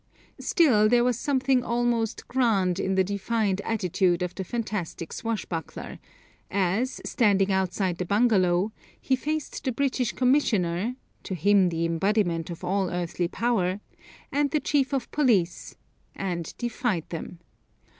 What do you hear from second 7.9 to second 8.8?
the bungalow,